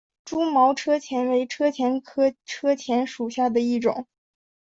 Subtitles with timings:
[0.25, 4.07] 蛛毛车前为车前科车前属下的一个种。